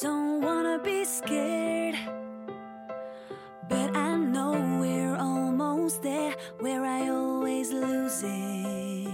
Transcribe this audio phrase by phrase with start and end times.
[0.00, 1.96] Don't wanna be scared,
[3.68, 9.08] but I know we're almost there where I always lose it.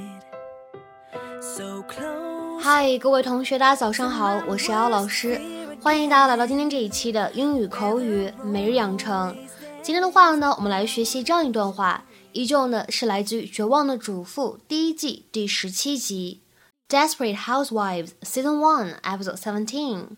[1.41, 2.61] So close.
[2.63, 5.41] 嗨，各位同学，大家早上好，我是姚老师，
[5.81, 9.35] 欢迎大家来到今天这一期的英语口语每日养成。
[9.83, 16.43] 今天的话呢，我们来学习这样一段话，依旧呢是来自于《绝望的主妇》第一季第十七集
[16.95, 20.09] 《Desperate Housewives》Season One Episode Seventeen。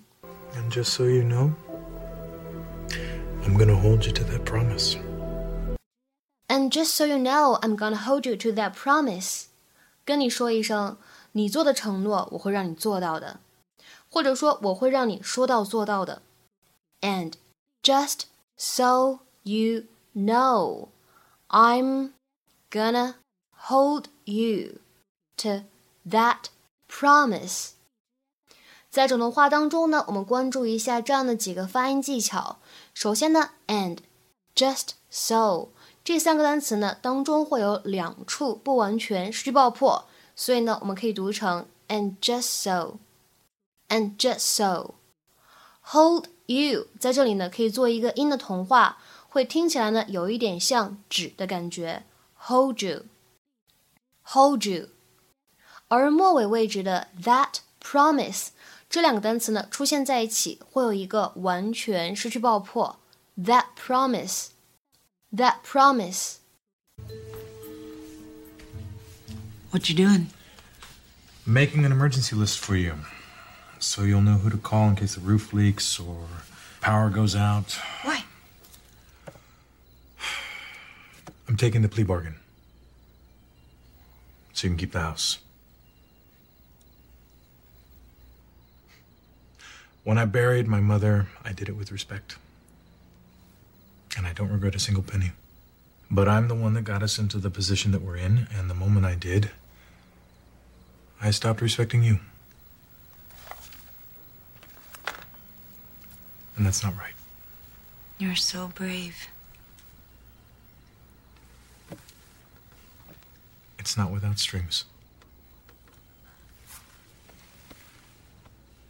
[0.54, 1.54] And just so you know,
[3.44, 4.98] I'm gonna hold you to that promise.
[6.48, 9.46] And just so you know, I'm gonna hold you to that promise。
[10.04, 10.98] 跟你说一声，
[11.32, 13.40] 你做的承诺我会让你做到的，
[14.10, 16.22] 或者说我会让你说到做到的。
[17.02, 17.34] And
[17.82, 18.24] just
[18.58, 20.90] so you know,
[21.48, 22.12] I'm
[22.70, 23.16] gonna
[23.70, 24.80] hold you
[25.38, 25.64] to
[26.08, 26.50] that
[26.88, 27.72] promise。
[28.97, 32.57] 在整段话当中呢，我们关注一下这样的几个发音技巧。
[32.95, 33.99] 首先呢，and、
[34.55, 35.69] just so
[36.03, 44.95] 这三个单词呢当中会有两处不完全失去爆破，所以呢，我们可以读成 and just so，and just so。
[45.91, 48.97] Hold you 在这里呢可以做一个音的同化，
[49.29, 52.05] 会听起来呢有一点像纸的感觉
[52.39, 54.89] ，hold you，hold you。
[55.89, 58.47] 而末尾位置的 that promise
[58.96, 63.00] 这两个单词呢出现在一起，会有一个完全失去爆破。
[63.38, 64.48] That promise,
[65.34, 66.36] that promise.
[69.72, 70.28] What you doing?
[71.46, 72.98] Making an emergency list for you.
[73.80, 76.28] So you'll know who to call in case the roof leaks or
[76.82, 77.80] power goes out.
[78.04, 78.26] Why?
[81.48, 82.36] I'm taking the plea bargain.
[84.54, 85.40] So you can keep the house.
[90.07, 92.37] When I buried my mother, I did it with respect.
[94.17, 95.33] And I don't regret a single penny.
[96.09, 98.75] But I'm the one that got us into the position that we're in, and the
[98.75, 99.51] moment I did,
[101.21, 102.21] I stopped respecting you.
[106.57, 107.15] And that's not right.
[108.17, 109.27] You're so brave.
[113.77, 114.85] It's not without strings.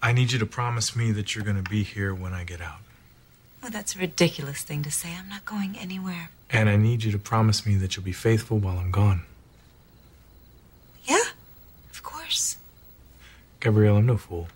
[0.07, 2.61] I need you to promise me that you're going to be here when I get
[2.61, 2.79] out.
[3.65, 5.09] Oh, that's a ridiculous thing to say.
[5.19, 6.31] I'm not going anywhere.
[6.49, 9.23] And I need you to promise me that you'll be faithful while I'm gone.
[11.07, 11.25] Yeah,
[11.91, 12.57] of course.
[13.59, 14.47] Gabrielle, I'm no fool.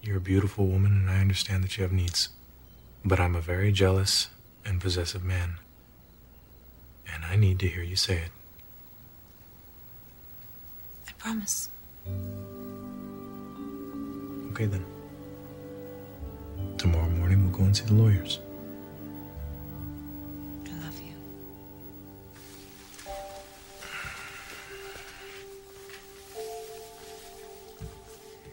[0.00, 2.28] You're a beautiful woman, and I understand that you have needs.
[3.04, 4.28] But I'm a very jealous
[4.64, 5.54] and possessive man.
[7.12, 8.30] And I need to hear you say it.
[11.08, 11.70] I promise.
[14.58, 14.84] Okay, then.
[16.78, 18.40] Tomorrow morning, we'll go and see the lawyers.
[20.66, 21.14] I love you.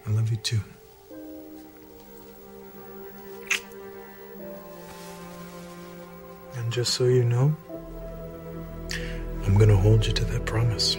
[0.05, 0.59] I love you too.
[6.55, 7.55] And just so you know,
[9.43, 10.97] I'm gonna hold you to that promise.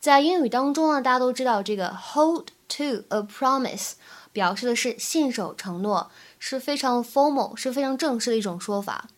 [0.00, 3.92] 在英语当中呢，大家都知道这个 hold to a promise
[4.32, 9.08] 表示的是信守承诺，是非常 formal，是非常正式的一种说法。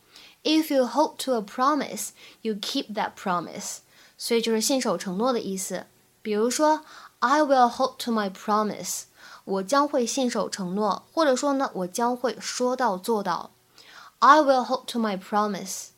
[0.42, 2.10] If you hold to a promise,
[2.41, 3.78] you keep that promise，
[4.16, 5.86] 所以就是信守承诺的意思。
[6.22, 6.82] 比如说
[7.18, 9.02] ，I will hold to my promise，
[9.44, 13.50] 我将会信守承诺，或者说呢，我将会说到做到。
[14.20, 15.88] I will hold to my promise。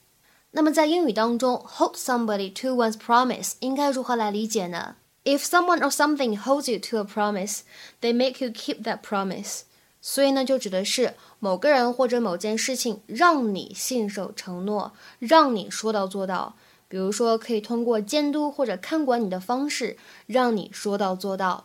[0.52, 7.60] 那么在英语当中，hold somebody to one's promise 应该如何来理解呢？If someone or something holds you to a promise,
[8.00, 9.62] they make you keep that promise。
[10.00, 16.54] 所以呢，就指的是某个人或者某件事情让你信守承诺，让你说到做到。
[16.88, 21.64] 比如说，可以通过监督或者看管你的方式，让你说到做到。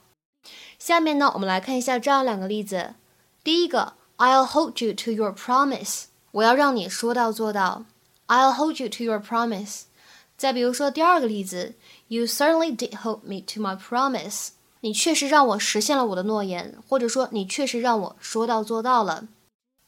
[0.79, 2.93] 下面呢，我们来看一下这样两个例子。
[3.43, 7.83] 第一个，I'll hold you to your promise，我要让你说到做到。
[8.26, 9.82] I'll hold you to your promise。
[10.36, 11.74] 再比如说第二个例子，
[12.08, 14.48] You certainly did hold me to my promise。
[14.80, 19.28] 你确实让我实现了我的诺言，或者说你确实让我说到做到了。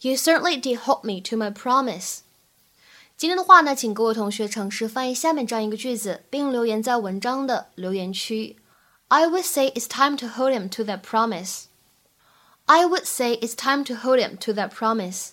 [0.01, 2.19] You certainly did hold me to my promise。
[3.17, 8.57] 今天的话呢，请各位同学尝试翻译下面这样一个句子，并留言在文章的留言区。
[9.09, 11.65] I would say it's time to hold him to that promise.
[12.67, 15.31] I would say it's time to hold him to that promise.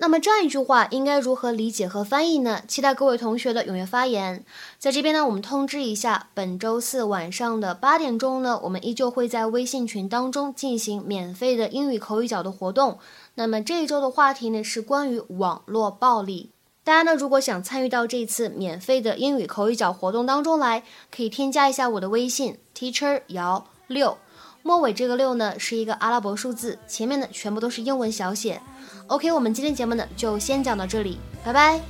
[0.00, 2.62] 那么这样一句话应该如何理解和翻译呢？
[2.68, 4.44] 期待各位同学的踊跃发言。
[4.78, 13.00] 在这边呢，我们通知一下，本周四晚上的八点钟呢，我们依旧会在微信群当中进行免费的英语口语角的活动。
[13.34, 16.50] 那么这一周的话题呢是关于网络暴力。
[16.84, 24.16] 大家呢如果想参与到这次免费的英语口语角活动当中来，可以添加一下我的微信 teacher 姚六，
[24.62, 28.60] 末尾这个六呢是一个阿拉伯数字，前面的全部都是英文小写。
[29.06, 31.80] OK，我们今天节目呢就先讲到这里，拜拜。